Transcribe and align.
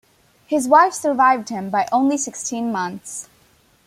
His 0.47 0.67
wife 0.67 0.93
survived 0.93 1.49
him 1.49 1.69
by 1.69 1.87
only 1.91 2.17
sixteen 2.17 2.71
months. 2.71 3.29